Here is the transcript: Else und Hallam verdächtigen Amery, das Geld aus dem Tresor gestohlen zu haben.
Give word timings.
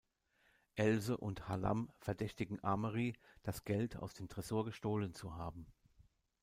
Else 0.77 1.15
und 1.15 1.47
Hallam 1.47 1.91
verdächtigen 1.99 2.63
Amery, 2.63 3.13
das 3.43 3.65
Geld 3.65 3.97
aus 3.97 4.15
dem 4.15 4.29
Tresor 4.29 4.65
gestohlen 4.65 5.13
zu 5.13 5.35
haben. 5.35 5.67